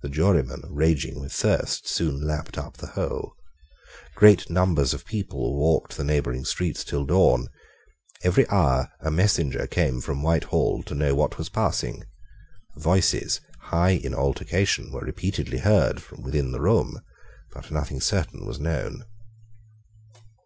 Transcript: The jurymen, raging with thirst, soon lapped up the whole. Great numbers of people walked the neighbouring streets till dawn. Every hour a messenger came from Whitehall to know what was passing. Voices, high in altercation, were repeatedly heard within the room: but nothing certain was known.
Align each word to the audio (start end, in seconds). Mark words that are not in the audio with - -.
The 0.00 0.08
jurymen, 0.08 0.62
raging 0.70 1.20
with 1.20 1.30
thirst, 1.30 1.86
soon 1.86 2.22
lapped 2.26 2.56
up 2.56 2.78
the 2.78 2.86
whole. 2.86 3.34
Great 4.14 4.48
numbers 4.48 4.94
of 4.94 5.04
people 5.04 5.58
walked 5.58 5.94
the 5.98 6.04
neighbouring 6.04 6.46
streets 6.46 6.82
till 6.82 7.04
dawn. 7.04 7.48
Every 8.22 8.48
hour 8.48 8.88
a 9.00 9.10
messenger 9.10 9.66
came 9.66 10.00
from 10.00 10.22
Whitehall 10.22 10.84
to 10.84 10.94
know 10.94 11.14
what 11.14 11.36
was 11.36 11.50
passing. 11.50 12.04
Voices, 12.78 13.42
high 13.64 13.90
in 13.90 14.14
altercation, 14.14 14.90
were 14.90 15.02
repeatedly 15.02 15.58
heard 15.58 16.02
within 16.12 16.50
the 16.52 16.62
room: 16.62 17.02
but 17.52 17.70
nothing 17.70 18.00
certain 18.00 18.46
was 18.46 18.58
known. 18.58 19.04